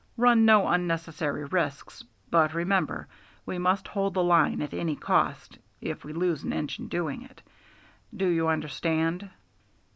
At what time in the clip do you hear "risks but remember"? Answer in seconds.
1.45-3.07